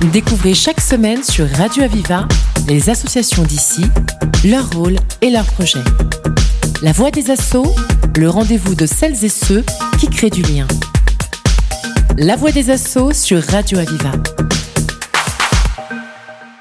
[0.00, 2.28] Découvrez chaque semaine sur Radio Aviva
[2.68, 3.82] les associations d'ici,
[4.44, 5.82] leur rôle et leurs projets.
[6.82, 7.74] La voix des assauts,
[8.16, 9.64] le rendez-vous de celles et ceux
[9.98, 10.66] qui créent du lien.
[12.18, 14.12] La voix des assauts sur Radio Aviva.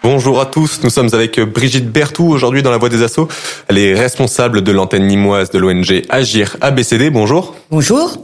[0.01, 3.27] Bonjour à tous, nous sommes avec Brigitte Bertou aujourd'hui dans la Voix des Assauts.
[3.67, 7.09] Elle est responsable de l'antenne nimoise de l'ONG Agir ABCD.
[7.09, 7.55] Bonjour.
[7.69, 8.17] Bonjour.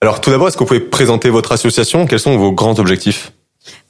[0.00, 2.06] Alors tout d'abord, est-ce que vous pouvez présenter votre association?
[2.06, 3.32] Quels sont vos grands objectifs?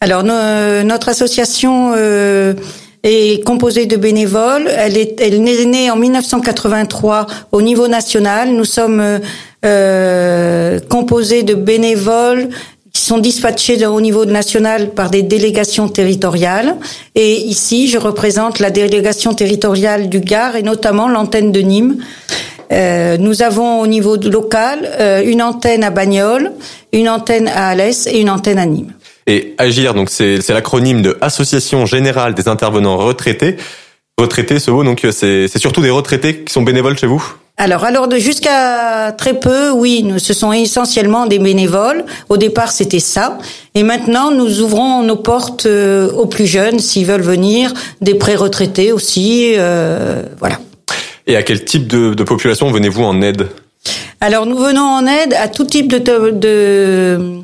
[0.01, 2.55] Alors notre association euh,
[3.03, 4.69] est composée de bénévoles.
[4.69, 8.51] Elle est, elle est née en 1983 au niveau national.
[8.51, 9.21] Nous sommes
[9.65, 12.49] euh, composés de bénévoles
[12.93, 16.77] qui sont dispatchés au niveau national par des délégations territoriales.
[17.15, 21.97] Et ici, je représente la délégation territoriale du Gard et notamment l'antenne de Nîmes.
[22.71, 26.53] Euh, nous avons au niveau local euh, une antenne à Bagnoles,
[26.93, 28.93] une antenne à Alès et une antenne à Nîmes.
[29.31, 33.57] Et Agir, donc c'est l'acronyme de Association générale des intervenants retraités.
[34.19, 37.23] Retraités, ce mot, donc c'est surtout des retraités qui sont bénévoles chez vous?
[37.59, 42.05] Alors, alors de jusqu'à très peu, oui, nous, ce sont essentiellement des bénévoles.
[42.31, 43.39] Au départ, c'était ça,
[43.75, 48.93] et maintenant, nous ouvrons nos portes euh, aux plus jeunes s'ils veulent venir, des pré-retraités
[48.93, 50.59] aussi, euh, voilà.
[51.27, 53.49] Et à quel type de, de population venez-vous en aide?
[54.21, 57.41] Alors, nous venons en aide à tout type de, de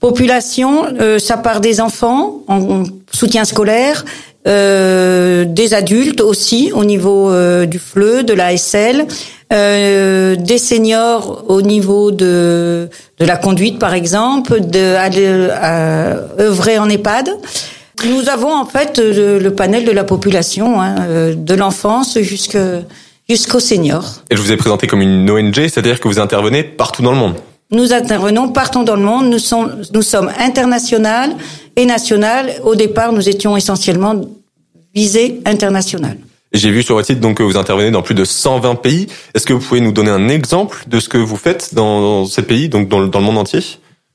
[0.00, 0.86] population.
[1.00, 4.04] Euh, ça part des enfants en soutien scolaire,
[4.46, 9.06] euh, des adultes aussi au niveau euh, du FLE, de la SL,
[9.52, 16.88] euh, des seniors au niveau de de la conduite par exemple, de à, œuvrer en
[16.88, 17.30] EHPAD.
[18.06, 24.22] Nous avons en fait le, panel de la population, hein, euh, de l'enfance jusqu'aux seniors.
[24.30, 27.18] Et je vous ai présenté comme une ONG, c'est-à-dire que vous intervenez partout dans le
[27.18, 27.34] monde.
[27.72, 29.30] Nous intervenons partout dans le monde.
[29.30, 31.30] Nous sommes, nous sommes internationales
[31.76, 32.54] et nationales.
[32.64, 34.20] Au départ, nous étions essentiellement
[34.94, 36.18] visée internationale.
[36.52, 39.06] J'ai vu sur votre site donc que vous intervenez dans plus de 120 pays.
[39.34, 42.42] Est-ce que vous pouvez nous donner un exemple de ce que vous faites dans ces
[42.42, 43.60] pays, donc dans, dans le monde entier?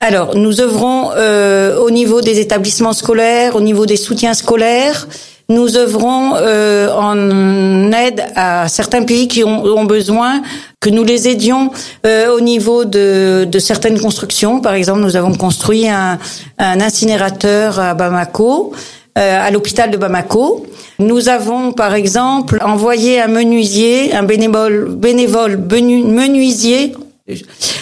[0.02, 5.08] Alors, nous œuvrons euh, au niveau des établissements scolaires, au niveau des soutiens scolaires.
[5.48, 10.42] Nous œuvrons euh, en aide à certains pays qui ont, besoin
[10.80, 11.72] que nous les aidions
[12.06, 14.60] euh, au niveau de, de, certaines constructions.
[14.60, 16.18] Par exemple, nous avons construit un,
[16.58, 18.74] un incinérateur à Bamako.
[19.18, 20.66] Euh, à l'hôpital de Bamako.
[21.00, 26.94] Nous avons par exemple envoyé un menuisier, un bénévole, bénévole menuisier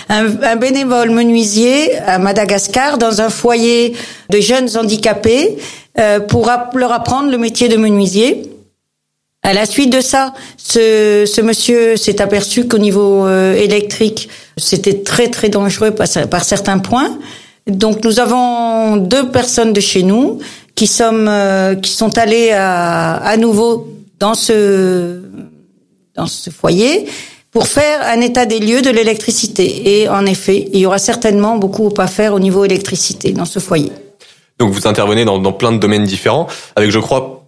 [0.09, 3.95] un, bénévole menuisier à Madagascar dans un foyer
[4.29, 5.57] de jeunes handicapés
[5.99, 8.43] euh, pour leur apprendre le métier de menuisier.
[9.45, 15.03] À la suite de ça, ce, ce monsieur s'est aperçu qu'au niveau euh, électrique, c'était
[15.03, 17.17] très très dangereux par, par, certains points.
[17.67, 20.39] Donc nous avons deux personnes de chez nous
[20.75, 23.87] qui sommes euh, qui sont allés à, à nouveau
[24.19, 25.19] dans ce
[26.15, 27.07] dans ce foyer
[27.53, 30.01] pour faire un état des lieux de l'électricité.
[30.01, 33.59] Et en effet, il y aura certainement beaucoup à faire au niveau électricité dans ce
[33.59, 33.91] foyer.
[34.59, 37.43] Donc vous intervenez dans, dans plein de domaines différents, avec je crois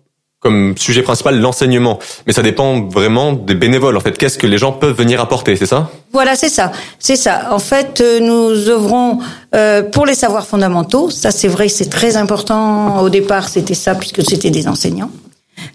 [0.46, 1.98] comme sujet principal l'enseignement.
[2.28, 3.98] Mais ça dépend vraiment des bénévoles.
[3.98, 5.90] En fait, qu'est-ce que les gens peuvent venir apporter, c'est ça?
[6.14, 7.48] Voilà, c'est ça, c'est ça.
[7.52, 9.18] En fait, euh, nous œuvrons
[9.56, 11.10] euh, pour les savoirs fondamentaux.
[11.10, 13.02] Ça, c'est vrai, c'est très important.
[13.02, 15.10] Au départ, c'était ça puisque c'était des enseignants.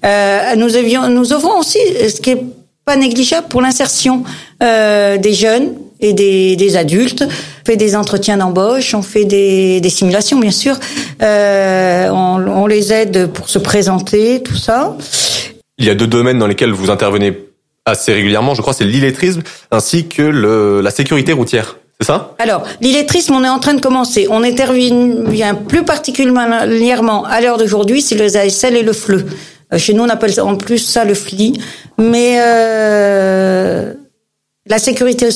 [0.05, 2.45] Euh, nous avions, nous œuvrons aussi, ce qui est
[2.85, 4.25] pas négligeable, pour l'insertion
[4.63, 7.23] euh, des jeunes et des, des adultes.
[7.23, 10.79] On fait des entretiens d'embauche, on fait des, des simulations bien sûr.
[11.23, 14.97] Euh, on, on, les aide pour se présenter, tout ça.
[15.79, 17.37] Il y a deux domaines dans lesquels vous intervenez
[17.85, 21.77] assez régulièrement, je crois, c'est l'illettrisme ainsi que le, la sécurité routière.
[22.01, 22.35] C'est ça?
[22.39, 24.27] Alors, l'illettrisme, on est en train de commencer.
[24.31, 29.27] On intervient plus particulièrement à l'heure d'aujourd'hui, c'est le ASL et le FLE.
[29.73, 31.61] Euh, chez nous, on appelle en plus ça le FLI.
[32.01, 33.93] Mais euh,
[34.67, 35.29] la sécurité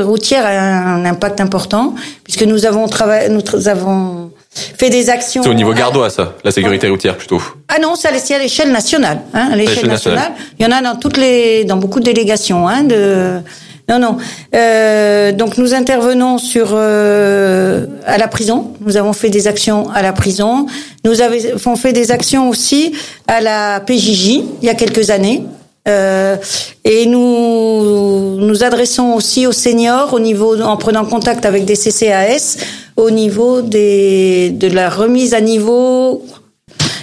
[0.00, 1.94] routière a un impact important
[2.24, 5.42] puisque nous avons travaillé, nous avons fait des actions.
[5.42, 7.42] C'est au niveau gardois ça, la sécurité routière plutôt.
[7.68, 9.20] Ah non, c'est à l'échelle nationale.
[9.34, 10.32] Hein, à l'échelle nationale.
[10.58, 12.66] Il y en a dans toutes les, dans beaucoup de délégations.
[12.66, 13.40] Hein, de
[13.88, 14.16] non, non.
[14.54, 18.72] Euh, donc nous intervenons sur euh, à la prison.
[18.80, 20.66] Nous avons fait des actions à la prison.
[21.04, 22.92] Nous avons fait des actions aussi
[23.28, 25.44] à la PJJ il y a quelques années.
[25.86, 26.36] Euh,
[26.84, 32.58] et nous nous adressons aussi aux seniors au niveau en prenant contact avec des CCAS
[32.96, 36.24] au niveau des de la remise à niveau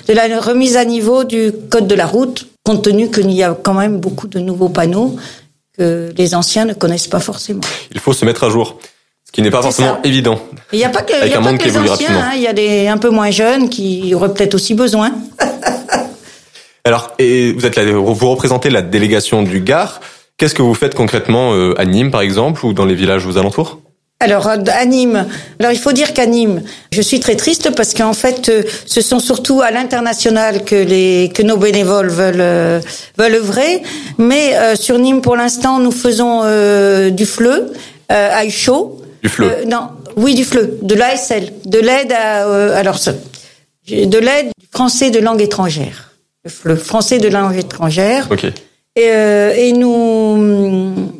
[0.07, 3.57] de la remise à niveau du code de la route compte tenu qu'il y a
[3.61, 5.15] quand même beaucoup de nouveaux panneaux
[5.77, 7.61] que les anciens ne connaissent pas forcément.
[7.93, 8.77] Il faut se mettre à jour.
[9.31, 10.39] qui n'est pas forcément évident.
[10.71, 12.41] Il n'y a pas que, Avec y a un pas que les anciens, hein, il
[12.41, 15.11] y a des un peu moins jeunes qui auraient peut-être aussi besoin.
[16.85, 20.01] Alors, et vous êtes là, vous représentez la délégation du Gard.
[20.37, 23.37] Qu'est-ce que vous faites concrètement euh, à Nîmes, par exemple, ou dans les villages aux
[23.37, 23.79] alentours?
[24.19, 25.25] Alors à Nîmes,
[25.59, 26.61] alors il faut dire qu'à Nîmes,
[26.93, 31.29] je suis très triste parce qu'en fait, euh, ce sont surtout à l'international que les
[31.33, 32.79] que nos bénévoles veulent euh,
[33.17, 33.81] veulent œuvrer.
[34.17, 36.41] Mais sur Nîmes, pour l'instant, nous faisons
[37.11, 37.71] du FLE
[38.09, 39.01] à Uchaud.
[39.23, 39.65] Du FLE.
[39.67, 42.99] non, oui, du FLE, de l'ASL, de l'aide à alors
[43.87, 46.12] de l'aide français de langue étrangère,
[46.63, 48.27] le français de langue étrangère.
[48.31, 48.45] Ok.
[48.95, 51.11] Et, et nous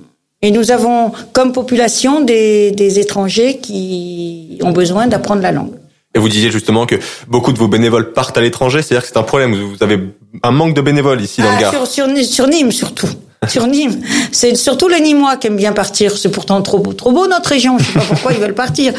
[0.44, 5.72] et nous avons comme population des, des étrangers qui ont besoin d'apprendre la langue.
[6.16, 6.96] Et vous disiez justement que
[7.28, 9.56] beaucoup de vos bénévoles partent à l'étranger, c'est-à-dire que c'est un problème.
[9.56, 10.00] Vous avez
[10.44, 11.72] un manque de bénévoles ici dans le ah, Gard.
[11.72, 13.08] Sur, sur, sur Nîmes surtout.
[13.48, 14.01] Sur Nîmes,
[14.31, 16.18] c'est surtout les Nîmois qui aiment bien partir.
[16.18, 17.78] C'est pourtant trop beau, trop beau notre région.
[17.78, 18.94] Je sais pas pourquoi ils veulent partir.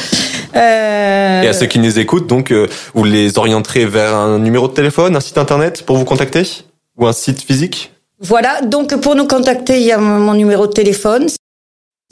[0.55, 1.43] Euh...
[1.43, 4.73] Et à ceux qui nous écoutent, donc, euh, vous les orienterez vers un numéro de
[4.73, 6.43] téléphone, un site internet pour vous contacter
[6.97, 7.93] ou un site physique?
[8.21, 11.27] Voilà, donc pour nous contacter, il y a mon numéro de téléphone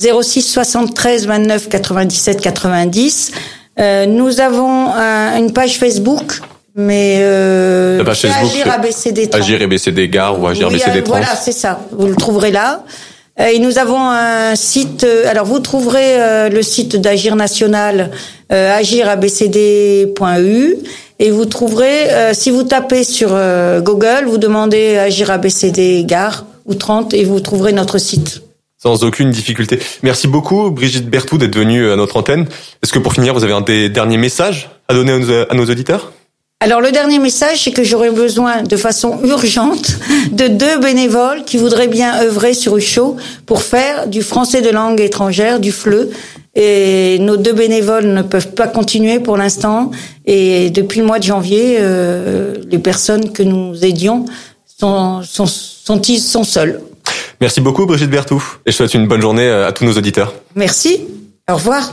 [0.00, 3.32] 06 73 29 97 90.
[3.78, 6.40] Euh, nous avons une page Facebook,
[6.74, 9.42] mais euh, page Facebook, Agir ABCD 30.
[9.42, 11.08] Agir ABCD Gare ou Agir oui, ABCD 30.
[11.08, 11.80] Voilà, c'est ça.
[11.92, 12.84] Vous le trouverez là.
[13.40, 15.04] Euh, et nous avons un site.
[15.04, 18.10] Euh, alors vous trouverez euh, le site d'Agir National,
[18.50, 20.78] agirabcd.eu.
[21.22, 26.46] Et vous trouverez, euh, si vous tapez sur euh, Google, vous demandez Agir ABCD Gare
[26.64, 28.42] ou 30 et vous trouverez notre site.
[28.76, 29.78] Sans aucune difficulté.
[30.02, 32.48] Merci beaucoup, Brigitte Bertou, d'être venue à notre antenne.
[32.82, 36.12] Est-ce que pour finir, vous avez un des derniers messages à donner à nos, auditeurs?
[36.62, 39.98] Alors le dernier message, c'est que j'aurais besoin de façon urgente
[40.30, 43.16] de deux bénévoles qui voudraient bien œuvrer sur Ucho
[43.46, 46.10] pour faire du français de langue étrangère, du FLE,
[46.54, 49.90] et nos deux bénévoles ne peuvent pas continuer pour l'instant.
[50.24, 54.26] Et depuis le mois de janvier, euh, les personnes que nous aidions
[54.78, 56.80] sont, sont, sont, sont seules.
[57.40, 58.40] Merci beaucoup Brigitte Bertou.
[58.66, 60.32] Et je souhaite une bonne journée euh, à tous nos auditeurs.
[60.54, 61.00] Merci.
[61.50, 61.92] Au revoir.